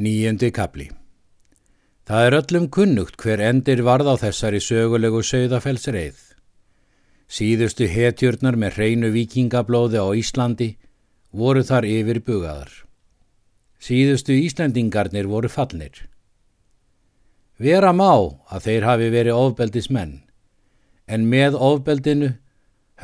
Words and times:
Nýjöndi 0.00 0.48
kapli 0.48 0.86
Það 2.08 2.26
er 2.26 2.34
öllum 2.38 2.68
kunnugt 2.72 3.18
hver 3.20 3.42
endir 3.44 3.82
varð 3.84 4.08
á 4.08 4.14
þessari 4.22 4.62
sögulegu 4.64 5.20
sögðafellsreið. 5.20 6.16
Síðustu 7.28 7.84
hetjurnar 7.84 8.56
með 8.56 8.78
hreinu 8.78 9.10
vikingablóði 9.12 10.00
á 10.00 10.08
Íslandi 10.16 10.70
voru 11.36 11.60
þar 11.68 11.90
yfir 11.90 12.22
bugaðar. 12.24 12.72
Síðustu 13.76 14.40
Íslandingarnir 14.40 15.28
voru 15.28 15.52
fallnir. 15.52 16.08
Vera 17.60 17.92
má 17.92 18.40
að 18.48 18.70
þeir 18.70 18.88
hafi 18.88 19.12
verið 19.12 19.44
ofbeldismenn, 19.44 20.20
en 21.04 21.28
með 21.28 21.60
ofbeldinu 21.60 22.38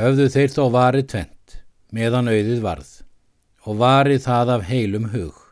höfðu 0.01 0.33
þeir 0.33 0.55
þó 0.57 0.63
varið 0.81 1.11
tvent, 1.13 1.61
meðan 1.93 2.33
auðið 2.33 2.65
varð, 2.65 3.03
og 3.69 3.85
varið 3.85 4.25
það 4.31 4.57
af 4.57 4.73
heilum 4.73 5.13
hug. 5.13 5.46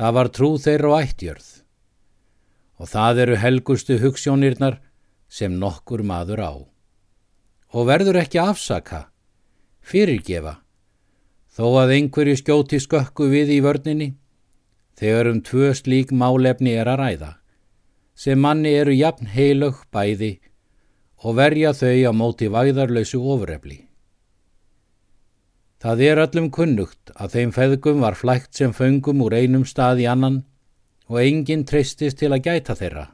Það 0.00 0.14
var 0.16 0.28
trú 0.32 0.48
þeirra 0.56 0.88
og 0.88 1.02
ættjörð 1.04 1.48
og 2.80 2.88
það 2.88 3.18
eru 3.26 3.34
helgustu 3.36 3.98
hugssjónirnar 4.00 4.78
sem 5.28 5.58
nokkur 5.60 6.00
maður 6.00 6.40
á. 6.40 6.52
Og 7.76 7.84
verður 7.84 8.16
ekki 8.22 8.40
afsaka, 8.40 9.02
fyrirgefa, 9.84 10.54
þó 11.52 11.66
að 11.82 11.92
einhverju 11.98 12.38
skjóti 12.40 12.80
skökku 12.80 13.28
við 13.28 13.52
í 13.58 13.60
vörninni, 13.60 14.08
þegar 14.96 15.28
um 15.34 15.42
tvö 15.44 15.74
slík 15.76 16.16
málefni 16.16 16.72
er 16.80 16.88
að 16.88 17.02
ræða, 17.02 17.30
sem 18.16 18.40
manni 18.40 18.72
eru 18.80 18.96
jafn 18.96 19.28
heilög 19.28 19.84
bæði 19.92 20.38
og 21.20 21.36
verja 21.36 21.76
þau 21.76 21.92
á 22.08 22.12
móti 22.16 22.48
væðarlausu 22.48 23.20
ofurefli. 23.20 23.89
Það 25.80 26.02
er 26.04 26.18
öllum 26.20 26.50
kunnugt 26.52 27.12
að 27.16 27.36
þeim 27.36 27.52
feðgum 27.56 28.02
var 28.04 28.16
flægt 28.18 28.58
sem 28.58 28.72
föngum 28.76 29.22
úr 29.24 29.38
einum 29.38 29.64
stað 29.64 30.02
í 30.02 30.10
annan 30.12 30.42
og 31.08 31.22
enginn 31.22 31.64
treystist 31.64 32.18
til 32.20 32.28
að 32.34 32.44
gæta 32.50 32.76
þeirra. 32.76 33.06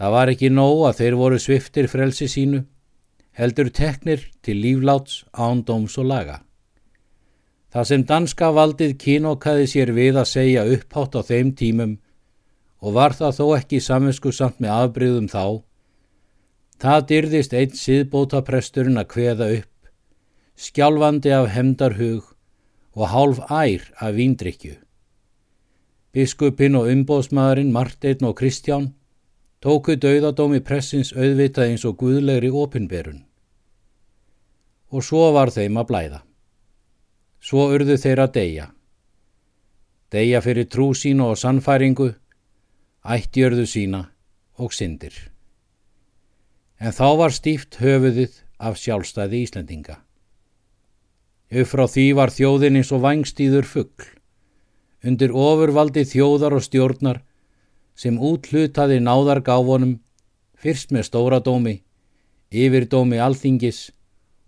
Það 0.00 0.14
var 0.14 0.32
ekki 0.32 0.50
nóg 0.52 0.80
að 0.88 1.02
þeir 1.02 1.18
voru 1.20 1.40
sviftir 1.40 1.90
frelsi 1.92 2.28
sínu, 2.32 2.62
heldur 3.36 3.68
teknir 3.68 4.24
til 4.40 4.56
lífláts, 4.64 5.26
ándóms 5.32 5.98
og 6.00 6.08
laga. 6.08 6.40
Það 7.68 7.88
sem 7.90 8.08
danska 8.08 8.50
valdið 8.56 8.96
kínokkaði 9.04 9.68
sér 9.68 9.92
við 9.92 10.16
að 10.16 10.30
segja 10.32 10.64
upphátt 10.72 11.16
á 11.16 11.20
þeim 11.20 11.52
tímum 11.52 11.96
og 12.80 12.96
var 12.96 13.12
það 13.12 13.36
þó 13.36 13.46
ekki 13.58 13.84
saminsku 13.84 14.32
samt 14.32 14.60
með 14.64 14.72
afbríðum 14.72 15.28
þá, 15.28 15.60
það 16.80 17.08
dyrðist 17.12 17.56
einn 17.56 17.76
síðbóta 17.76 18.40
presturinn 18.46 19.00
að 19.00 19.10
kveða 19.12 19.52
upp 19.58 19.75
skjálfandi 20.56 21.30
af 21.36 21.50
hemdarhug 21.52 22.32
og 22.96 23.08
hálf 23.08 23.38
ær 23.50 23.82
af 24.00 24.16
víndrykju. 24.16 24.76
Biskupin 26.12 26.74
og 26.74 26.88
umbóðsmaðurinn 26.88 27.72
Marteinn 27.72 28.24
og 28.24 28.38
Kristján 28.40 28.94
tóku 29.60 29.98
dauðadómi 30.00 30.62
pressins 30.64 31.12
auðvitað 31.12 31.72
eins 31.72 31.84
og 31.84 31.98
guðlegri 32.00 32.48
opinberun. 32.48 33.24
Og 34.88 35.04
svo 35.04 35.28
var 35.36 35.52
þeim 35.52 35.76
að 35.76 35.88
blæða. 35.90 36.20
Svo 37.40 37.68
urðu 37.74 37.98
þeir 38.00 38.22
að 38.24 38.32
deyja. 38.38 38.66
Deyja 40.12 40.40
fyrir 40.40 40.68
trú 40.70 40.92
sína 40.94 41.28
og 41.32 41.38
sannfæringu, 41.40 42.12
ættjörðu 43.04 43.66
sína 43.68 44.06
og 44.56 44.72
syndir. 44.72 45.12
En 46.80 46.96
þá 46.96 47.08
var 47.20 47.34
stíft 47.34 47.76
höfuðið 47.82 48.40
af 48.56 48.78
sjálfstæði 48.80 49.44
Íslendinga. 49.44 50.05
Upp 51.46 51.68
frá 51.70 51.84
því 51.86 52.06
var 52.18 52.32
þjóðin 52.34 52.80
eins 52.80 52.88
og 52.90 53.04
vangstíður 53.04 53.66
fuggl, 53.70 54.06
undir 55.06 55.30
ofurvaldi 55.30 56.02
þjóðar 56.02 56.56
og 56.58 56.64
stjórnar 56.66 57.20
sem 57.94 58.18
útlutaði 58.18 58.98
náðargáfonum 58.98 59.92
fyrst 60.58 60.90
með 60.90 61.06
stóradómi, 61.06 61.76
yfirdómi 62.50 63.22
alþingis 63.22 63.92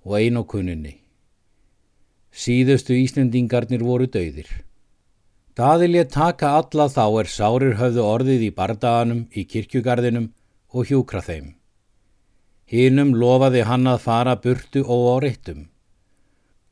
og 0.03 0.19
einokunninni. 0.19 0.97
Síðustu 2.35 2.99
Íslendingarnir 2.99 3.87
voru 3.87 4.11
dauðir. 4.11 4.51
Daðilje 5.55 6.05
taka 6.11 6.57
alla 6.59 6.91
þá 6.91 7.07
er 7.23 7.31
sárir 7.31 7.79
höfðu 7.79 8.03
orðið 8.03 8.45
í 8.51 8.53
bardaganum 8.59 9.25
í 9.31 9.47
kirkjugarðinum 9.47 10.33
og 10.75 10.91
hjúkra 10.91 11.23
þeim. 11.23 11.55
Hinnum 12.67 13.15
lofaði 13.15 13.65
hann 13.71 13.87
að 13.87 14.03
fara 14.03 14.37
burtu 14.43 14.83
og 14.83 15.11
á 15.15 15.17
réttum 15.23 15.67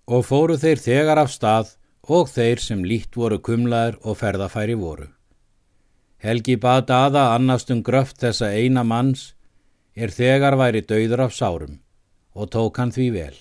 og 0.06 0.22
fóru 0.26 0.56
þeir 0.58 0.78
þegar 0.78 1.20
af 1.24 1.32
stað 1.34 1.74
og 2.06 2.28
þeir 2.30 2.62
sem 2.62 2.84
líkt 2.86 3.16
voru 3.18 3.38
kumlaður 3.42 3.98
og 4.06 4.18
ferðafæri 4.20 4.76
voru. 4.78 5.08
Helgi 6.22 6.56
bað 6.56 6.86
daða 6.90 7.24
annast 7.34 7.70
um 7.74 7.82
gröft 7.82 8.22
þessa 8.22 8.52
eina 8.54 8.84
manns 8.86 9.32
er 9.94 10.12
þegar 10.14 10.56
væri 10.60 10.84
dauður 10.86 11.26
af 11.26 11.34
sárum 11.34 11.80
og 12.36 12.50
tók 12.54 12.78
hann 12.78 12.94
því 12.94 13.08
vel. 13.16 13.36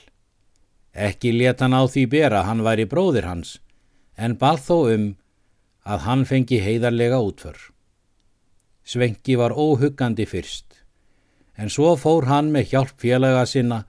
Ekki 0.95 1.31
let 1.35 1.61
hann 1.61 1.75
á 1.75 1.83
því 1.85 2.05
bera 2.09 2.43
hann 2.47 2.63
væri 2.65 2.87
bróðir 2.89 3.27
hans 3.29 3.59
en 4.17 4.37
bað 4.39 4.61
þó 4.67 4.77
um 4.95 5.07
að 5.85 6.05
hann 6.07 6.25
fengi 6.25 6.61
heiðarlega 6.63 7.19
útför. 7.21 7.57
Svenki 8.85 9.35
var 9.37 9.53
óhuggandi 9.53 10.25
fyrst 10.25 10.81
en 11.57 11.69
svo 11.69 11.93
fór 11.99 12.25
hann 12.31 12.51
með 12.51 12.71
hjálp 12.73 12.97
félaga 12.99 13.45
sinna 13.47 13.83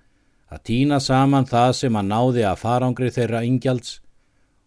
að 0.52 0.62
týna 0.68 0.98
saman 1.02 1.46
það 1.48 1.72
sem 1.80 1.96
hann 1.98 2.10
náði 2.12 2.44
að 2.46 2.60
farangri 2.62 3.10
þeirra 3.10 3.42
ingjalds 3.46 3.98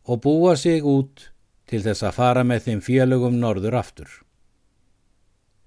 og 0.10 0.22
búa 0.26 0.56
sig 0.60 0.84
út 0.84 1.30
til 1.70 1.82
þess 1.86 2.04
að 2.04 2.18
fara 2.18 2.44
með 2.44 2.66
þeim 2.68 2.82
félögum 2.84 3.40
norður 3.40 3.78
aftur. 3.80 4.10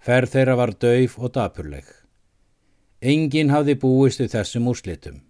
Ferð 0.03 0.33
þeirra 0.35 0.57
var 0.59 0.73
döif 0.85 1.19
og 1.19 1.33
dapurleg. 1.37 1.87
Engin 3.01 3.53
hafði 3.55 3.77
búist 3.79 4.21
við 4.21 4.35
þessum 4.35 4.69
úrslitum. 4.71 5.21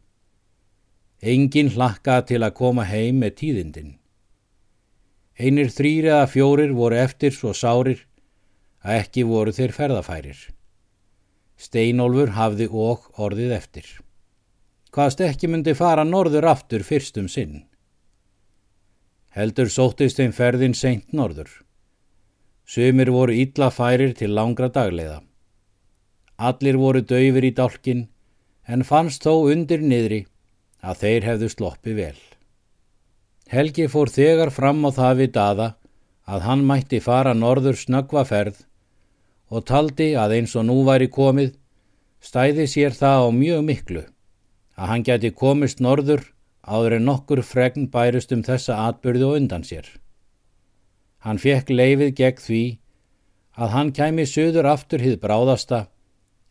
Engin 1.22 1.70
hlakka 1.72 2.22
til 2.26 2.40
að 2.42 2.56
koma 2.58 2.86
heim 2.88 3.20
með 3.22 3.36
tíðindin. 3.42 3.92
Einir 5.38 5.70
þrýri 5.70 6.10
eða 6.10 6.26
fjórir 6.28 6.72
voru 6.76 6.98
eftir 6.98 7.32
svo 7.36 7.52
sárir 7.54 8.02
að 8.82 9.04
ekki 9.04 9.24
voru 9.28 9.54
þeir 9.54 9.76
ferðafærir. 9.76 10.40
Steinólfur 11.56 12.34
hafði 12.34 12.66
og 12.72 13.06
orðið 13.20 13.54
eftir 13.60 13.92
hvaðst 14.92 15.22
ekki 15.24 15.48
myndi 15.48 15.72
fara 15.74 16.04
norður 16.04 16.46
aftur 16.52 16.84
fyrstum 16.84 17.28
sinn. 17.32 17.62
Heldur 19.32 19.70
sóttist 19.72 20.18
þeim 20.20 20.34
ferðin 20.36 20.74
seint 20.76 21.14
norður. 21.16 21.48
Sumir 22.68 23.10
voru 23.10 23.32
illa 23.32 23.70
færir 23.72 24.12
til 24.16 24.34
langra 24.36 24.68
dagleiða. 24.72 25.22
Allir 26.36 26.76
voru 26.76 27.00
döyfir 27.00 27.46
í 27.48 27.54
dálkin 27.56 28.06
en 28.68 28.84
fannst 28.84 29.24
þó 29.24 29.48
undir 29.52 29.80
niðri 29.80 30.26
að 30.82 31.00
þeir 31.04 31.28
hefðu 31.30 31.48
sloppi 31.54 31.96
vel. 31.96 32.18
Helgi 33.52 33.88
fór 33.88 34.12
þegar 34.12 34.52
fram 34.52 34.84
á 34.84 34.90
það 34.92 35.18
við 35.22 35.32
daða 35.38 35.68
að 36.28 36.44
hann 36.46 36.62
mætti 36.68 37.00
fara 37.00 37.32
norður 37.34 37.78
snöggva 37.80 38.24
ferð 38.28 38.62
og 39.52 39.66
taldi 39.68 40.12
að 40.16 40.38
eins 40.38 40.54
og 40.56 40.68
nú 40.68 40.78
væri 40.86 41.08
komið 41.12 41.54
stæði 42.22 42.68
sér 42.70 42.96
það 42.96 43.26
á 43.26 43.28
mjög 43.36 43.64
miklu 43.66 44.04
að 44.76 44.88
hann 44.88 45.04
gæti 45.06 45.30
komist 45.36 45.80
norður 45.80 46.24
áður 46.62 46.98
en 46.98 47.08
nokkur 47.08 47.42
fregn 47.42 47.88
bærist 47.90 48.32
um 48.32 48.42
þessa 48.46 48.78
atbyrðu 48.88 49.28
og 49.30 49.40
undan 49.40 49.66
sér. 49.66 49.88
Hann 51.22 51.38
fekk 51.38 51.70
leifið 51.70 52.14
gegn 52.18 52.42
því 52.42 52.62
að 53.62 53.74
hann 53.76 53.92
kæmi 53.92 54.26
söður 54.26 54.68
aftur 54.72 55.02
hið 55.02 55.18
bráðasta 55.22 55.86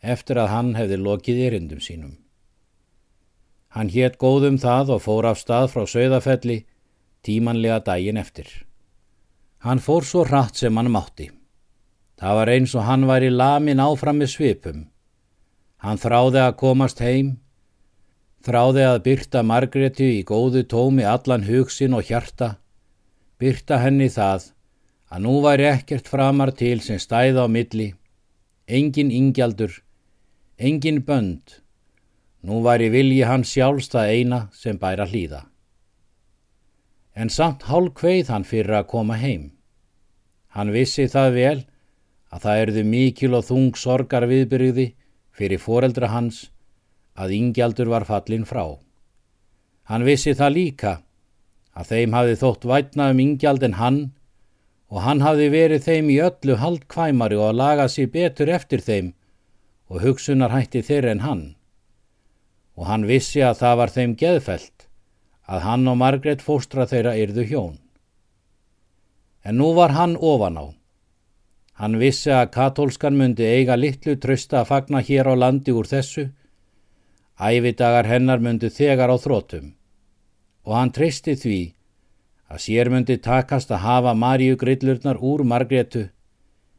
eftir 0.02 0.40
að 0.42 0.52
hann 0.54 0.74
hefði 0.78 1.00
lokið 1.02 1.42
erindum 1.48 1.82
sínum. 1.82 2.18
Hann 3.72 3.90
hétt 3.90 4.18
góðum 4.20 4.60
það 4.60 4.96
og 4.98 5.04
fór 5.06 5.30
af 5.32 5.40
stað 5.40 5.70
frá 5.74 5.86
söðafelli 5.88 6.66
tímanlega 7.24 7.80
daginn 7.86 8.20
eftir. 8.20 8.48
Hann 9.62 9.80
fór 9.80 10.04
svo 10.06 10.26
hratt 10.26 10.58
sem 10.58 10.78
hann 10.78 10.92
mátti. 10.92 11.30
Það 12.20 12.38
var 12.38 12.52
eins 12.54 12.74
og 12.76 12.86
hann 12.86 13.08
væri 13.10 13.30
lamin 13.34 13.82
áfram 13.82 14.20
með 14.22 14.34
svipum. 14.36 14.82
Hann 15.82 15.98
þráði 16.02 16.42
að 16.44 16.58
komast 16.60 17.00
heim 17.02 17.38
Þráði 18.42 18.86
að 18.88 19.04
byrta 19.06 19.42
Margretti 19.46 20.08
í 20.18 20.22
góðu 20.26 20.64
tómi 20.66 21.04
allan 21.06 21.44
hugsin 21.46 21.94
og 21.94 22.08
hjarta, 22.08 22.56
byrta 23.38 23.78
henni 23.84 24.08
það 24.10 24.48
að 25.14 25.20
nú 25.28 25.34
væri 25.44 25.68
ekkert 25.70 26.08
framar 26.10 26.50
til 26.58 26.80
sem 26.82 26.98
stæða 26.98 27.46
á 27.46 27.48
milli, 27.54 27.92
engin 28.66 29.12
ingjaldur, 29.14 29.76
engin 30.58 31.04
bönd, 31.06 31.60
nú 32.42 32.64
væri 32.66 32.88
vilji 32.90 33.28
hans 33.30 33.52
sjálfs 33.54 33.92
það 33.94 34.14
eina 34.16 34.40
sem 34.58 34.80
bæra 34.82 35.06
hlýða. 35.12 35.44
En 37.14 37.30
samt 37.30 37.68
hálf 37.70 37.94
kveið 38.00 38.32
hann 38.34 38.48
fyrir 38.48 38.80
að 38.80 38.88
koma 38.96 39.20
heim. 39.22 39.52
Hann 40.56 40.74
vissi 40.74 41.06
það 41.12 41.30
vel 41.36 41.60
að 42.34 42.48
það 42.48 42.64
erðu 42.64 42.86
mikil 42.90 43.36
og 43.38 43.46
þung 43.52 43.78
sorgar 43.78 44.26
viðbyrgði 44.32 44.88
fyrir 45.38 45.62
foreldra 45.62 46.10
hans 46.10 46.48
að 47.16 47.36
yngjaldur 47.38 47.92
var 47.92 48.06
fallin 48.08 48.48
frá. 48.48 48.78
Hann 49.90 50.06
vissi 50.08 50.34
það 50.38 50.56
líka 50.58 50.94
að 51.76 51.94
þeim 51.94 52.18
hafi 52.18 52.36
þótt 52.42 52.68
vætna 52.68 53.10
um 53.12 53.24
yngjald 53.24 53.64
en 53.68 53.80
hann 53.80 54.02
og 54.92 55.04
hann 55.06 55.24
hafði 55.24 55.48
verið 55.54 55.88
þeim 55.88 56.12
í 56.12 56.20
öllu 56.24 56.58
haldkvæmari 56.60 57.40
og 57.40 57.50
að 57.50 57.60
laga 57.62 57.88
sér 57.92 58.12
betur 58.12 58.52
eftir 58.52 58.84
þeim 58.84 59.14
og 59.92 60.04
hugsunar 60.04 60.52
hætti 60.52 60.84
þeirra 60.88 61.16
en 61.16 61.26
hann. 61.26 61.44
Og 62.76 62.88
hann 62.88 63.08
vissi 63.08 63.44
að 63.44 63.60
það 63.64 63.78
var 63.82 63.94
þeim 63.96 64.16
geðfelt 64.20 64.88
að 65.52 65.66
hann 65.68 65.88
og 65.92 65.98
Margret 66.00 66.44
fóstra 66.44 66.86
þeirra 66.88 67.16
yrðu 67.20 67.48
hjón. 67.48 67.80
En 69.44 69.58
nú 69.58 69.72
var 69.76 69.96
hann 69.96 70.16
ofan 70.16 70.60
á. 70.60 70.66
Hann 71.82 71.98
vissi 72.00 72.32
að 72.32 72.52
katólskan 72.54 73.18
myndi 73.18 73.48
eiga 73.48 73.76
litlu 73.76 74.16
trösta 74.22 74.62
að 74.62 74.70
fagna 74.70 75.02
hér 75.02 75.32
á 75.32 75.36
landi 75.36 75.74
úr 75.74 75.88
þessu. 75.90 76.30
Ævidagar 77.42 78.06
hennar 78.06 78.38
myndi 78.38 78.70
þegar 78.70 79.10
á 79.10 79.18
þrótum 79.18 79.72
og 80.66 80.74
hann 80.78 80.92
treysti 80.94 81.34
því 81.34 81.60
að 82.52 82.62
sér 82.66 82.90
myndi 82.94 83.18
takast 83.18 83.72
að 83.74 83.84
hafa 83.86 84.14
Maríu 84.14 84.58
grillurnar 84.62 85.18
úr 85.18 85.42
Margretu 85.48 86.04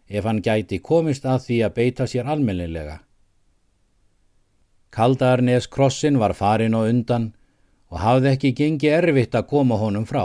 ef 0.09 0.29
hann 0.29 0.43
gæti 0.45 0.79
komist 0.79 1.27
að 1.27 1.47
því 1.47 1.59
að 1.67 1.75
beita 1.79 2.07
sér 2.07 2.29
almennilega. 2.31 3.01
Kaldarnes 4.93 5.67
krossin 5.67 6.19
var 6.21 6.35
farin 6.37 6.77
og 6.77 6.89
undan 6.93 7.31
og 7.91 8.01
hafði 8.05 8.33
ekki 8.35 8.53
gengi 8.57 8.91
erfitt 8.93 9.35
að 9.35 9.49
koma 9.49 9.79
honum 9.81 10.05
frá. 10.09 10.25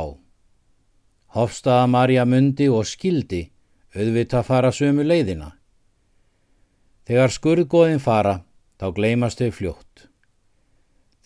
Hofstaða 1.35 1.87
Marja 1.87 2.25
myndi 2.25 2.67
og 2.69 2.85
skildi 2.87 3.47
auðvita 3.95 4.43
fara 4.43 4.71
sömu 4.75 5.05
leiðina. 5.07 5.53
Þegar 7.07 7.31
skurðgóðin 7.31 8.03
fara, 8.03 8.41
þá 8.79 8.91
gleymast 8.95 9.39
þau 9.39 9.51
fljótt. 9.55 10.06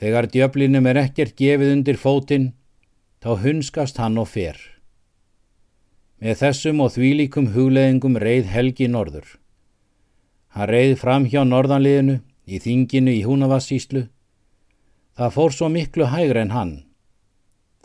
Þegar 0.02 0.32
djöflinum 0.34 0.88
er 0.90 0.98
ekkert 1.04 1.36
gefið 1.38 1.76
undir 1.76 1.98
fótinn, 2.02 2.48
þá 3.22 3.38
hunskast 3.44 4.00
hann 4.02 4.18
og 4.18 4.32
fer. 4.32 4.58
Með 6.18 6.40
þessum 6.40 6.82
og 6.82 6.96
þvílíkum 6.96 7.52
hugleðingum 7.54 8.18
reið 8.18 8.50
Helgi 8.50 8.88
norður. 8.90 9.28
Hann 10.58 10.72
reið 10.74 10.96
fram 10.98 11.30
hjá 11.30 11.44
norðanliðinu, 11.46 12.18
í 12.50 12.58
þinginu 12.58 13.14
í 13.14 13.22
Húnavassíslu. 13.28 14.08
Það 15.14 15.34
fór 15.38 15.54
svo 15.54 15.70
miklu 15.70 16.10
hægur 16.10 16.42
en 16.42 16.56
hann. 16.56 16.74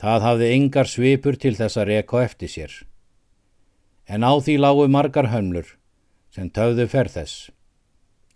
Það 0.00 0.24
hafði 0.26 0.52
engar 0.56 0.88
svipur 0.88 1.36
til 1.36 1.52
þess 1.56 1.76
að 1.76 1.88
reka 1.92 2.24
eftir 2.24 2.52
sér. 2.52 2.72
En 4.08 4.24
á 4.24 4.32
því 4.40 4.56
lágu 4.64 4.88
margar 4.88 5.28
hömlur 5.32 5.76
sem 6.32 6.48
töfðu 6.48 6.88
ferð 6.88 7.20
þess. 7.20 7.50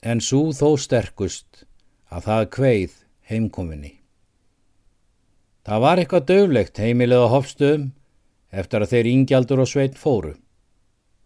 En 0.04 0.20
svo 0.20 0.50
þó 0.56 0.76
sterkust 0.80 1.64
að 2.12 2.28
það 2.28 2.50
kveið 2.56 2.99
heimkominni. 3.30 3.94
Það 5.66 5.82
var 5.84 6.00
eitthvað 6.00 6.28
döflegt 6.30 6.80
heimilið 6.82 7.24
á 7.24 7.32
hofstöðum 7.34 7.90
eftir 8.50 8.82
að 8.82 8.92
þeir 8.94 9.08
ingjaldur 9.12 9.62
og 9.62 9.70
sveit 9.70 9.98
fóru. 9.98 10.34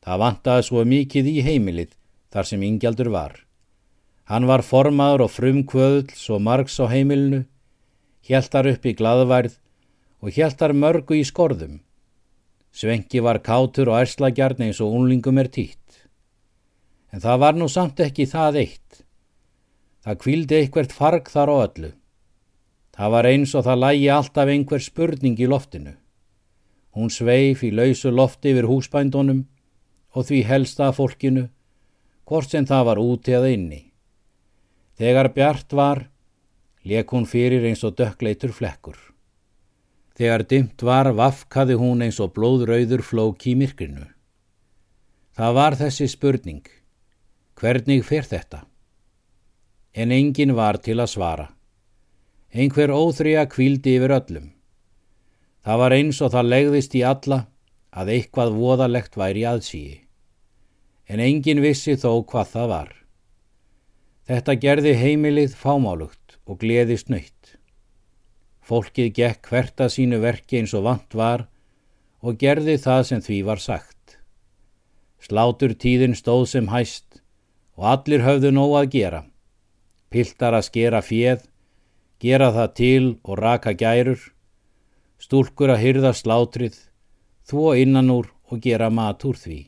Það 0.05 0.21
vantaði 0.21 0.67
svo 0.67 0.85
mikið 0.85 1.31
í 1.31 1.37
heimilið 1.47 1.95
þar 2.35 2.49
sem 2.51 2.65
ingjaldur 2.67 3.11
var. 3.15 3.39
Hann 4.29 4.49
var 4.49 4.65
formaður 4.65 5.27
og 5.27 5.33
frumkvöðl 5.33 6.13
svo 6.17 6.39
margs 6.41 6.77
á 6.81 6.89
heimilinu, 6.89 7.45
hjæltar 8.25 8.69
upp 8.69 8.87
í 8.89 8.95
gladværð 8.97 9.59
og 10.25 10.33
hjæltar 10.33 10.73
mörgu 10.73 11.19
í 11.21 11.25
skorðum. 11.29 11.81
Svenki 12.75 13.21
var 13.23 13.39
kátur 13.45 13.93
og 13.93 14.01
ærslagjarn 14.01 14.65
eins 14.67 14.81
og 14.83 14.97
unlingum 14.97 15.39
er 15.39 15.51
týtt. 15.53 16.09
En 17.13 17.23
það 17.23 17.43
var 17.45 17.59
nú 17.61 17.69
samt 17.71 18.01
ekki 18.03 18.27
það 18.27 18.61
eitt. 18.65 19.04
Það 20.05 20.19
kvildi 20.21 20.57
eitthvert 20.59 20.93
farg 20.93 21.29
þar 21.33 21.49
á 21.49 21.57
öllu. 21.65 21.91
Það 22.95 23.13
var 23.15 23.29
eins 23.31 23.55
og 23.57 23.65
það 23.65 23.81
lægi 23.81 24.09
alltaf 24.13 24.51
einhver 24.53 24.83
spurning 24.85 25.39
í 25.41 25.49
loftinu. 25.49 25.95
Hún 26.95 27.11
sveif 27.11 27.65
í 27.65 27.73
lausu 27.75 28.13
lofti 28.13 28.53
yfir 28.53 28.69
húsbændunum 28.69 29.41
og 30.15 30.27
því 30.29 30.43
helsta 30.47 30.91
fólkinu, 30.95 31.49
hvort 32.29 32.53
sem 32.53 32.69
það 32.69 32.85
var 32.91 33.01
úti 33.03 33.35
eða 33.35 33.51
inni. 33.57 33.81
Þegar 35.01 35.33
bjart 35.35 35.73
var, 35.75 36.05
leik 36.85 37.11
hún 37.11 37.27
fyrir 37.27 37.65
eins 37.67 37.83
og 37.83 37.97
dökkleitur 37.99 38.53
flekkur. 38.55 39.01
Þegar 40.15 40.45
dymt 40.47 40.85
var, 40.87 41.11
vafkaði 41.17 41.75
hún 41.81 42.05
eins 42.05 42.21
og 42.23 42.37
blóðrauður 42.37 43.03
flók 43.03 43.49
í 43.51 43.57
myrkrinu. 43.59 44.07
Það 45.35 45.57
var 45.59 45.75
þessi 45.81 46.07
spurning, 46.13 46.63
hvernig 47.59 48.05
fer 48.07 48.29
þetta? 48.31 48.63
En 49.95 50.11
engin 50.11 50.57
var 50.59 50.81
til 50.83 50.99
að 50.99 51.13
svara. 51.13 51.47
Einhver 52.51 52.91
óþrija 52.91 53.45
kvíldi 53.51 53.95
yfir 53.99 54.15
öllum. 54.17 54.49
Það 55.63 55.79
var 55.81 55.95
eins 55.95 56.19
og 56.23 56.33
það 56.35 56.51
legðist 56.51 56.97
í 56.99 57.03
alla 57.07 57.39
að 57.95 58.11
eitthvað 58.17 58.57
voðalegt 58.59 59.15
væri 59.17 59.45
aðsíi. 59.47 60.01
En 61.07 61.23
engin 61.23 61.63
vissi 61.63 61.95
þó 61.95 62.25
hvað 62.27 62.51
það 62.55 62.71
var. 62.73 62.91
Þetta 64.25 64.55
gerði 64.65 64.95
heimilið 64.99 65.55
fámálugt 65.61 66.39
og 66.49 66.59
gleðist 66.63 67.11
nöytt. 67.13 67.55
Fólkið 68.65 69.11
gekk 69.19 69.51
hvert 69.51 69.83
að 69.85 69.93
sínu 69.95 70.19
verki 70.23 70.59
eins 70.59 70.75
og 70.75 70.87
vant 70.89 71.15
var 71.15 71.47
og 72.25 72.41
gerði 72.41 72.79
það 72.81 73.03
sem 73.11 73.23
því 73.23 73.39
var 73.47 73.61
sagt. 73.61 74.17
Slátur 75.21 75.77
tíðin 75.77 76.17
stóð 76.17 76.49
sem 76.51 76.73
hæst 76.73 77.21
og 77.77 77.87
allir 77.93 78.25
höfðu 78.25 78.51
nóg 78.57 78.75
að 78.81 78.91
gera. 78.97 79.23
Piltar 80.15 80.55
að 80.55 80.69
skera 80.69 81.03
fjeð 81.03 81.43
gera 82.25 82.51
það 82.55 82.71
til 82.79 83.07
og 83.25 83.39
raka 83.39 83.75
gærur, 83.77 84.21
stúlkur 85.21 85.75
að 85.75 85.83
hyrða 85.85 86.13
slátrið, 86.17 86.77
þvó 87.49 87.75
innan 87.83 88.13
úr 88.15 88.31
og 88.49 88.63
gera 88.65 88.91
mat 88.91 89.25
úr 89.29 89.37
því. 89.37 89.61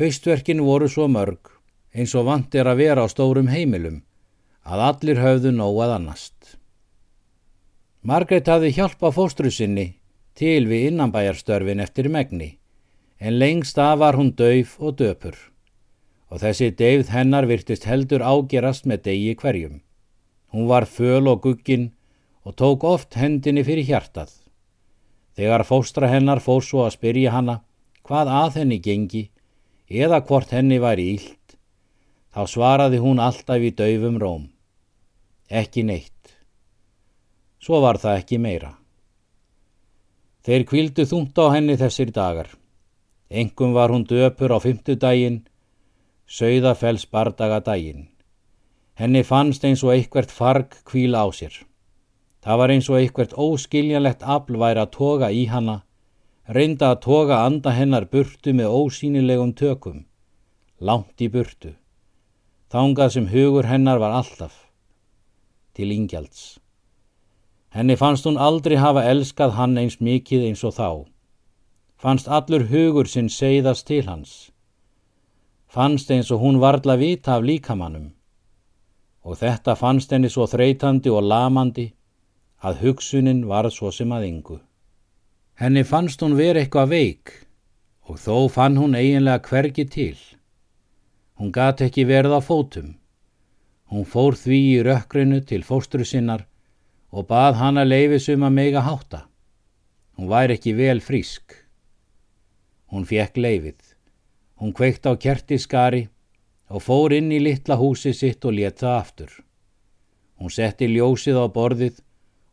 Haustverkin 0.00 0.64
voru 0.66 0.88
svo 0.90 1.06
mörg, 1.06 1.52
eins 1.94 2.14
og 2.18 2.26
vant 2.26 2.54
er 2.58 2.66
að 2.66 2.80
vera 2.82 3.06
á 3.06 3.08
stórum 3.10 3.50
heimilum, 3.52 4.02
að 4.66 4.84
allir 4.88 5.22
höfðu 5.22 5.54
nóað 5.54 5.98
annast. 6.00 6.56
Margrét 8.02 8.50
hafði 8.50 8.74
hjálpa 8.74 9.12
fóstru 9.14 9.52
sinni 9.54 9.94
til 10.34 10.66
við 10.66 10.90
innanbæjarstörfin 10.90 11.80
eftir 11.84 12.10
megni, 12.10 12.56
en 13.22 13.38
lengst 13.38 13.78
af 13.78 14.00
var 14.02 14.18
hún 14.18 14.34
döif 14.34 14.74
og 14.82 14.98
döpur, 14.98 15.36
og 16.30 16.40
þessi 16.42 16.70
deyfð 16.78 17.12
hennar 17.14 17.46
virtist 17.50 17.84
heldur 17.88 18.24
ágerast 18.24 18.88
með 18.88 19.04
degi 19.08 19.34
hverjum. 19.40 19.80
Hún 20.52 20.68
var 20.70 20.86
föl 20.86 21.28
og 21.28 21.42
guggin 21.42 21.90
og 22.44 22.56
tók 22.60 22.84
oft 22.84 23.14
hendinni 23.18 23.64
fyrir 23.64 23.86
hjartað. 23.88 24.30
Þegar 25.34 25.66
fóstra 25.66 26.08
hennar 26.12 26.40
fór 26.40 26.62
svo 26.62 26.84
að 26.84 26.96
spyrja 26.98 27.32
hanna 27.34 27.60
hvað 28.06 28.30
að 28.30 28.58
henni 28.60 28.78
gengi 28.78 29.24
eða 29.88 30.20
hvort 30.28 30.52
henni 30.54 30.78
væri 30.80 31.08
ílt, 31.16 31.56
þá 32.34 32.46
svaraði 32.50 33.00
hún 33.02 33.20
alltaf 33.22 33.62
í 33.62 33.72
daufum 33.74 34.18
róm. 34.20 34.48
Ekki 35.50 35.84
neitt. 35.84 36.34
Svo 37.60 37.80
var 37.80 37.98
það 38.00 38.20
ekki 38.20 38.38
meira. 38.38 38.74
Þeir 40.44 40.66
kvildu 40.68 41.06
þungt 41.08 41.38
á 41.40 41.46
henni 41.54 41.76
þessir 41.80 42.10
dagar. 42.12 42.50
Engum 43.30 43.72
var 43.72 43.90
hún 43.90 44.04
döpur 44.04 44.52
á 44.52 44.58
fymtudaginn, 44.60 45.44
sögðafells 46.26 47.06
bardagadaginn. 47.06 48.08
Henni 48.94 49.24
fannst 49.26 49.64
eins 49.64 49.82
og 49.84 49.92
eitthvert 49.94 50.30
farg 50.30 50.76
kvíla 50.86 51.24
á 51.26 51.28
sér. 51.34 51.54
Það 52.44 52.58
var 52.60 52.72
eins 52.74 52.88
og 52.90 52.98
eitthvert 52.98 53.34
óskiljanlegt 53.34 54.22
afl 54.22 54.58
væri 54.60 54.82
að 54.82 54.92
toga 54.94 55.30
í 55.32 55.46
hanna, 55.50 55.82
reynda 56.46 56.92
að 56.92 57.00
toga 57.06 57.40
anda 57.46 57.72
hennar 57.72 58.06
burtu 58.06 58.52
með 58.52 58.74
ósýnilegum 58.80 59.54
tökum, 59.56 60.04
langt 60.78 61.20
í 61.24 61.30
burtu. 61.32 61.74
Þángað 62.70 63.14
sem 63.16 63.30
hugur 63.32 63.66
hennar 63.66 63.98
var 64.02 64.12
alltaf, 64.20 64.68
til 65.74 65.90
ingjalds. 65.90 66.58
Henni 67.74 67.96
fannst 67.98 68.26
hún 68.28 68.38
aldrei 68.38 68.76
hafa 68.78 69.02
elskað 69.10 69.56
hann 69.58 69.78
eins 69.78 69.98
mikið 69.98 70.46
eins 70.46 70.62
og 70.62 70.76
þá. 70.76 70.88
Fannst 71.98 72.28
allur 72.28 72.68
hugur 72.70 73.08
sinn 73.10 73.30
segðast 73.32 73.88
til 73.88 74.04
hans. 74.06 74.53
Fannst 75.74 76.10
eins 76.14 76.28
og 76.30 76.38
hún 76.38 76.60
varðla 76.62 76.94
vita 77.00 77.32
af 77.34 77.42
líkamannum 77.42 78.12
og 79.24 79.38
þetta 79.40 79.74
fannst 79.80 80.12
henni 80.12 80.28
svo 80.30 80.44
þreytandi 80.46 81.10
og 81.10 81.24
lamandi 81.26 81.86
að 82.68 82.82
hugsunin 82.84 83.40
var 83.48 83.66
svo 83.72 83.90
sem 83.90 84.12
að 84.12 84.26
yngu. 84.28 84.58
Henni 85.58 85.82
fannst 85.88 86.22
hún 86.22 86.36
verið 86.38 86.64
eitthvað 86.64 86.92
veik 86.92 87.32
og 88.06 88.20
þó 88.20 88.36
fann 88.56 88.78
hún 88.78 88.94
eiginlega 88.98 89.42
hvergi 89.48 89.86
til. 89.96 90.18
Hún 91.40 91.50
gati 91.50 91.88
ekki 91.88 92.04
verið 92.06 92.36
á 92.38 92.40
fótum. 92.44 92.94
Hún 93.90 94.06
fór 94.06 94.38
því 94.38 94.60
í 94.76 94.82
rökkrinu 94.86 95.40
til 95.48 95.64
fóstru 95.66 96.06
sinnar 96.06 96.46
og 97.10 97.26
bað 97.32 97.58
hana 97.62 97.86
leifisum 97.88 98.46
að 98.46 98.56
meiga 98.60 98.84
hátta. 98.84 99.24
Hún 100.14 100.30
væri 100.30 100.54
ekki 100.58 100.76
vel 100.78 101.02
frísk. 101.02 101.58
Hún 102.92 103.08
fekk 103.10 103.42
leifið. 103.42 103.93
Hún 104.60 104.72
kveikt 104.72 105.06
á 105.10 105.12
kerti 105.18 105.58
skari 105.58 106.06
og 106.70 106.82
fór 106.82 107.14
inn 107.16 107.32
í 107.34 107.40
litla 107.42 107.76
húsi 107.80 108.14
sitt 108.14 108.44
og 108.44 108.56
let 108.58 108.80
það 108.82 108.98
aftur. 108.98 109.32
Hún 110.38 110.50
setti 110.50 110.88
ljósið 110.90 111.40
á 111.40 111.46
borðið 111.50 112.00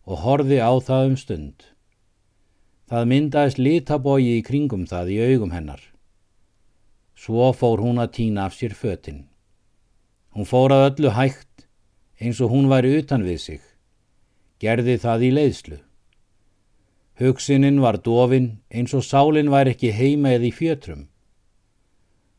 og 0.05 0.23
horfi 0.25 0.59
á 0.61 0.71
það 0.81 1.07
um 1.11 1.17
stund. 1.17 1.67
Það 2.89 3.07
myndaðist 3.11 3.59
litabógi 3.61 4.37
í 4.37 4.45
kringum 4.45 4.87
það 4.89 5.13
í 5.15 5.17
augum 5.31 5.53
hennar. 5.55 5.81
Svo 7.15 7.51
fór 7.53 7.83
hún 7.85 8.01
að 8.01 8.13
týna 8.17 8.47
af 8.49 8.57
sér 8.57 8.73
fötinn. 8.75 9.27
Hún 10.33 10.47
fór 10.49 10.73
að 10.73 10.87
öllu 10.89 11.13
hægt 11.15 11.67
eins 12.19 12.41
og 12.41 12.51
hún 12.51 12.69
væri 12.71 12.97
utan 12.99 13.23
við 13.23 13.39
sig. 13.45 13.61
Gerði 14.59 14.97
það 15.01 15.25
í 15.27 15.31
leiðslu. 15.37 15.77
Hugsininn 17.21 17.81
var 17.83 17.99
dofin 18.01 18.51
eins 18.73 18.93
og 18.97 19.05
sálinn 19.05 19.51
væri 19.53 19.75
ekki 19.75 19.91
heima 19.93 20.33
eða 20.33 20.49
í 20.49 20.53
fjötrum. 20.55 21.10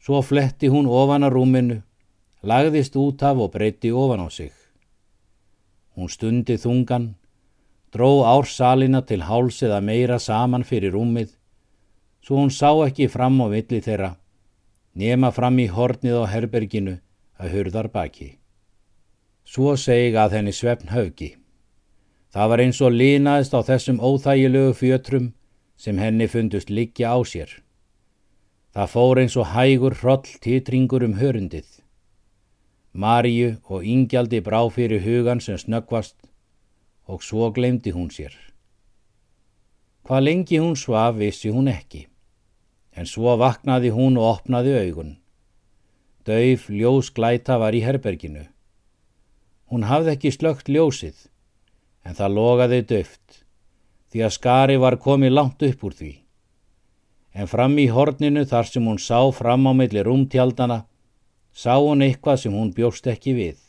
Svo 0.03 0.19
fletti 0.27 0.67
hún 0.67 0.89
ofan 0.91 1.23
að 1.23 1.37
rúminu, 1.37 1.77
lagðist 2.43 2.97
út 2.99 3.23
af 3.23 3.39
og 3.39 3.53
breytti 3.55 3.93
ofan 3.95 4.25
á 4.27 4.29
sig. 4.35 4.51
Hún 5.95 6.11
stundi 6.11 6.57
þungan, 6.59 7.13
dró 7.95 8.25
ársalina 8.27 9.05
til 9.07 9.23
háls 9.29 9.63
eða 9.63 9.79
meira 9.79 10.19
saman 10.19 10.67
fyrir 10.67 10.97
rúmið, 10.97 11.31
svo 12.19 12.43
hún 12.43 12.51
sá 12.51 12.75
ekki 12.83 13.07
fram 13.07 13.39
á 13.39 13.47
villi 13.55 13.79
þeirra, 13.79 14.17
nema 14.99 15.31
fram 15.31 15.63
í 15.63 15.71
hornið 15.71 16.19
á 16.19 16.25
herberginu 16.35 16.99
að 17.39 17.55
hurðar 17.55 17.93
baki. 17.95 18.33
Svo 19.47 19.77
seg 19.79 20.19
að 20.19 20.41
henni 20.41 20.51
svefn 20.51 20.91
höfgi. 20.91 21.37
Það 22.35 22.49
var 22.51 22.67
eins 22.67 22.83
og 22.83 22.97
línaðist 22.99 23.55
á 23.55 23.61
þessum 23.63 24.03
óþægilegu 24.03 24.75
fjötrum 24.75 25.35
sem 25.79 25.99
henni 25.99 26.27
fundust 26.27 26.75
liggja 26.75 27.15
á 27.15 27.23
sér. 27.23 27.62
Það 28.73 28.89
fór 28.89 29.19
eins 29.21 29.35
og 29.37 29.51
hægur 29.53 29.95
hroll 30.01 30.29
titringur 30.41 31.05
um 31.05 31.19
hörundið. 31.21 31.67
Marju 32.93 33.59
og 33.69 33.85
ingjaldi 33.85 34.41
brá 34.41 34.63
fyrir 34.73 35.05
hugan 35.05 35.41
sem 35.45 35.59
snöggvast 35.61 36.17
og 37.05 37.21
svo 37.21 37.51
glemdi 37.53 37.93
hún 37.93 38.09
sér. 38.09 38.33
Hvað 40.09 40.25
lengi 40.25 40.59
hún 40.59 40.77
svaf 40.77 41.19
vissi 41.19 41.53
hún 41.53 41.69
ekki, 41.69 42.07
en 42.97 43.07
svo 43.07 43.37
vaknaði 43.37 43.93
hún 43.93 44.17
og 44.17 44.39
opnaði 44.39 44.73
augun. 44.81 45.13
Dauf 46.25 46.71
ljós 46.71 47.13
glæta 47.13 47.59
var 47.61 47.77
í 47.77 47.85
herberginu. 47.85 48.47
Hún 49.69 49.85
hafði 49.85 50.17
ekki 50.17 50.33
slögt 50.33 50.73
ljósið, 50.73 51.29
en 52.09 52.17
það 52.17 52.37
logaði 52.39 52.83
döft, 52.89 53.45
því 54.09 54.25
að 54.25 54.37
skari 54.39 54.81
var 54.81 54.97
komið 54.97 55.37
langt 55.37 55.63
upp 55.69 55.85
úr 55.85 55.97
því. 56.01 56.13
En 57.33 57.49
fram 57.49 57.79
í 57.81 57.89
horninu 57.89 58.45
þar 58.49 58.69
sem 58.69 58.89
hún 58.89 58.99
sá 59.01 59.21
fram 59.33 59.65
á 59.65 59.73
milli 59.73 60.03
rúmtjaldana, 60.05 60.83
sá 61.53 61.77
hún 61.81 62.05
eitthvað 62.05 62.43
sem 62.43 62.57
hún 62.57 62.73
bjóst 62.77 63.07
ekki 63.09 63.33
við. 63.37 63.61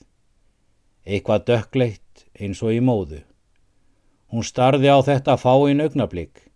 Eitthvað 1.08 1.46
dökkleitt 1.52 2.26
eins 2.40 2.64
og 2.64 2.76
í 2.76 2.82
móðu. 2.84 3.22
Hún 4.32 4.44
starði 4.44 4.90
á 4.92 5.00
þetta 5.06 5.38
fáinn 5.38 5.84
augnablík. 5.84 6.50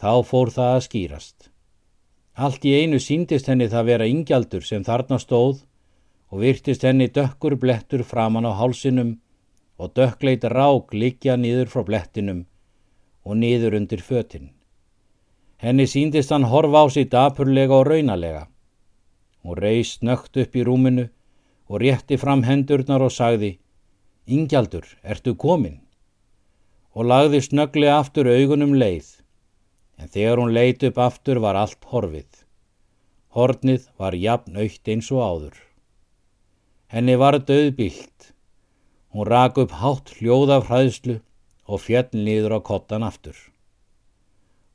Þá 0.00 0.24
fór 0.26 0.50
það 0.54 0.72
að 0.74 0.84
skýrast. 0.86 1.50
Allt 2.36 2.66
í 2.68 2.74
einu 2.76 2.98
síndist 3.00 3.46
henni 3.48 3.68
það 3.72 3.88
vera 3.90 4.08
ingjaldur 4.10 4.64
sem 4.66 4.84
þarna 4.84 5.18
stóð 5.22 5.62
og 6.32 6.42
virtist 6.42 6.82
henni 6.84 7.06
dökkur 7.08 7.56
blettur 7.60 8.02
framann 8.04 8.48
á 8.48 8.52
hálsinum 8.58 9.14
og 9.80 9.94
dökkleit 9.96 10.44
rák 10.44 10.92
likja 10.92 11.36
nýður 11.40 11.70
frá 11.72 11.84
blettinum 11.86 12.44
og 13.24 13.40
nýður 13.40 13.78
undir 13.80 14.02
fötinn. 14.04 14.55
Henni 15.62 15.86
síndist 15.88 16.32
hann 16.34 16.48
horfa 16.52 16.84
á 16.84 16.86
sig 16.92 17.08
dapurlega 17.10 17.74
og 17.80 17.86
raunalega. 17.88 18.42
Hún 19.42 19.56
reist 19.62 20.02
nögt 20.02 20.36
upp 20.42 20.56
í 20.56 20.64
rúminu 20.68 21.08
og 21.68 21.80
rétti 21.82 22.18
fram 22.20 22.42
hendurnar 22.44 23.02
og 23.02 23.12
sagði 23.12 23.58
Ingjaldur, 24.26 24.86
ertu 25.02 25.34
komin? 25.34 25.80
Og 26.96 27.06
lagði 27.06 27.40
snögglega 27.44 27.98
aftur 28.00 28.26
augunum 28.26 28.74
leið, 28.74 29.08
en 30.00 30.08
þegar 30.08 30.42
hún 30.42 30.54
leit 30.56 30.82
upp 30.88 30.98
aftur 30.98 31.38
var 31.44 31.54
allt 31.54 31.84
horfið. 31.92 32.42
Hornið 33.36 33.86
var 33.98 34.14
jafn 34.14 34.56
aukt 34.56 34.88
eins 34.88 35.12
og 35.12 35.22
áður. 35.22 35.60
Henni 36.90 37.16
var 37.20 37.38
döðbilt 37.38 38.32
Hún 39.16 39.26
rak 39.32 39.56
upp 39.56 39.70
hátt 39.80 40.10
hljóð 40.18 40.50
af 40.52 40.66
hræðslu 40.68 41.14
og 41.72 41.80
fjell 41.80 42.10
nýður 42.12 42.58
á 42.58 42.60
kottan 42.60 43.06
aftur. 43.06 43.36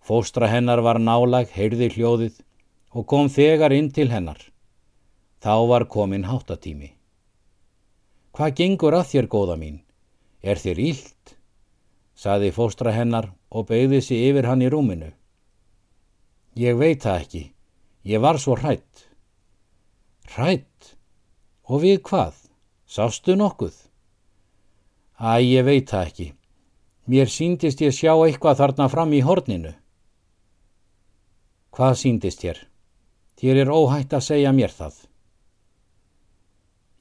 Fóstra 0.01 0.47
hennar 0.49 0.81
var 0.81 0.99
nálag, 0.99 1.51
heyrði 1.53 1.91
hljóðið 1.93 2.41
og 2.91 3.05
kom 3.07 3.29
þegar 3.29 3.73
inn 3.75 3.91
til 3.93 4.09
hennar. 4.11 4.39
Þá 5.41 5.53
var 5.69 5.85
komin 5.85 6.25
háttatími. 6.29 6.91
Hvað 8.31 8.55
gengur 8.57 8.97
að 8.97 9.07
þér, 9.11 9.27
góða 9.29 9.57
mín? 9.61 9.79
Er 10.41 10.57
þér 10.57 10.81
ílt? 10.81 11.37
saði 12.21 12.51
fóstra 12.53 12.91
hennar 12.93 13.31
og 13.49 13.67
beigði 13.69 14.01
sig 14.05 14.27
yfir 14.29 14.45
hann 14.49 14.61
í 14.61 14.69
rúminu. 14.69 15.09
Ég 16.57 16.77
veit 16.77 17.01
það 17.01 17.21
ekki. 17.23 17.43
Ég 18.05 18.21
var 18.21 18.37
svo 18.41 18.57
hrætt. 18.59 19.07
Hrætt? 20.35 20.95
Og 21.69 21.81
við 21.81 22.01
hvað? 22.05 22.35
Sástu 22.85 23.37
nokkuð? 23.39 23.73
Æ, 25.21 25.41
ég 25.41 25.65
veit 25.65 25.89
það 25.89 26.07
ekki. 26.09 26.27
Mér 27.09 27.29
síndist 27.29 27.81
ég 27.81 27.93
sjá 27.95 28.13
eitthvað 28.13 28.59
þarna 28.61 28.89
fram 28.89 29.13
í 29.13 29.21
horninu. 29.25 29.73
Hvað 31.81 31.95
síndist 31.97 32.43
þér? 32.43 32.57
Þér 33.41 33.59
er 33.63 33.69
óhætt 33.73 34.11
að 34.13 34.21
segja 34.21 34.49
mér 34.53 34.69
það. 34.69 34.97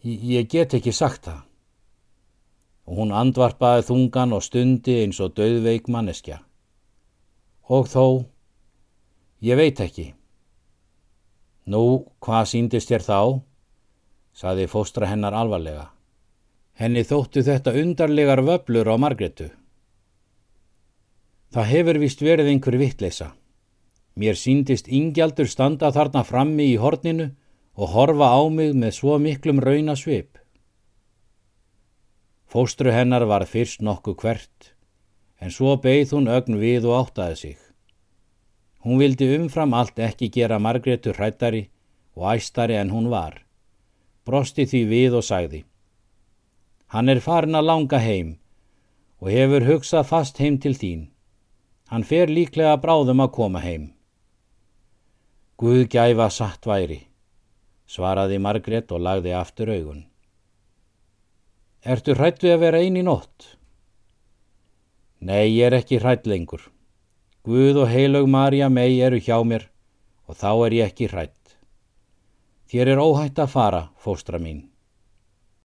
Ég, 0.09 0.47
get 0.49 0.73
ekki 0.73 0.95
sagt 0.97 1.27
það. 1.27 1.43
Og 2.89 3.03
hún 3.03 3.11
andvarpaði 3.13 3.83
þungan 3.91 4.33
og 4.33 4.41
stundi 4.41 4.95
eins 5.03 5.19
og 5.21 5.35
döðveik 5.37 5.91
manneskja. 5.93 6.39
Og 7.69 7.91
þó, 7.93 8.05
ég 9.45 9.61
veit 9.61 9.83
ekki. 9.85 10.07
Nú, 11.69 11.83
hvað 12.25 12.49
síndist 12.55 12.89
þér 12.89 13.05
þá? 13.05 13.21
saði 14.33 14.65
fóstra 14.65 15.11
hennar 15.13 15.37
alvarlega. 15.37 15.91
Henni 16.81 17.05
þóttu 17.05 17.45
þetta 17.45 17.77
undarlegar 17.83 18.41
vöblur 18.49 18.89
á 18.89 18.97
Margretu. 18.97 19.51
Það 21.53 21.71
hefur 21.75 22.01
vist 22.01 22.25
verið 22.25 22.49
einhver 22.55 22.81
vittleisa. 22.81 23.35
Mér 24.21 24.37
síndist 24.37 24.91
ingjaldur 24.93 25.49
standa 25.49 25.89
þarna 25.97 26.21
frammi 26.29 26.67
í 26.75 26.77
horninu 26.83 27.31
og 27.81 27.93
horfa 27.95 28.27
á 28.37 28.41
mig 28.53 28.75
með 28.77 28.93
svo 28.99 29.17
miklum 29.23 29.63
raunasvip. 29.65 30.37
Fóstru 32.51 32.93
hennar 32.93 33.25
var 33.31 33.47
fyrst 33.49 33.81
nokku 33.81 34.13
hvert, 34.21 34.75
en 35.41 35.55
svo 35.55 35.77
beigð 35.81 36.13
hún 36.17 36.29
ögn 36.29 36.59
við 36.61 36.89
og 36.91 36.97
áttaði 36.99 37.37
sig. 37.43 37.59
Hún 38.85 39.01
vildi 39.01 39.29
umfram 39.37 39.73
allt 39.77 40.03
ekki 40.03 40.29
gera 40.35 40.59
Margretu 40.59 41.15
hrættari 41.17 41.63
og 42.17 42.27
æstari 42.35 42.77
en 42.81 42.91
hún 42.93 43.09
var. 43.13 43.39
Brosti 44.27 44.67
því 44.69 44.83
við 44.91 45.17
og 45.21 45.25
sagði 45.25 45.63
Hann 46.93 47.09
er 47.09 47.23
farin 47.25 47.57
að 47.57 47.69
langa 47.71 48.03
heim 48.03 48.35
og 49.21 49.31
hefur 49.31 49.65
hugsað 49.69 50.09
fast 50.11 50.43
heim 50.43 50.59
til 50.59 50.75
þín. 50.75 51.09
Hann 51.89 52.05
fer 52.05 52.29
líklega 52.29 52.77
bráðum 52.83 53.25
að 53.25 53.33
koma 53.39 53.65
heim. 53.65 53.91
Guð 55.61 55.91
gæfa 55.93 56.31
satt 56.33 56.65
væri, 56.65 57.03
svaraði 57.85 58.39
Margret 58.41 58.93
og 58.97 59.03
lagði 59.05 59.35
aftur 59.37 59.69
augun. 59.75 59.99
Ertu 61.85 62.15
hrætt 62.17 62.41
við 62.41 62.55
að 62.55 62.63
vera 62.63 62.81
eini 62.81 63.03
nótt? 63.05 63.51
Nei, 65.21 65.53
ég 65.53 65.67
er 65.67 65.77
ekki 65.77 65.99
hrætt 66.01 66.25
lengur. 66.33 66.63
Guð 67.45 67.83
og 67.83 67.93
heilög 67.93 68.25
Marja 68.33 68.71
mei 68.73 69.03
eru 69.05 69.21
hjá 69.21 69.37
mér 69.45 69.67
og 70.25 70.41
þá 70.41 70.49
er 70.65 70.79
ég 70.79 70.95
ekki 70.95 71.11
hrætt. 71.13 71.59
Þér 72.73 72.95
er 72.95 73.05
óhætt 73.05 73.45
að 73.45 73.53
fara, 73.53 73.83
fóstra 74.01 74.41
mín. 74.41 74.63